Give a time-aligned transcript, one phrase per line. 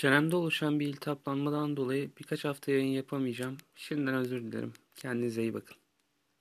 [0.00, 3.56] Çenemde oluşan bir iltihaplanmadan dolayı birkaç hafta yayın yapamayacağım.
[3.74, 4.72] Şimdiden özür dilerim.
[4.94, 5.76] Kendinize iyi bakın.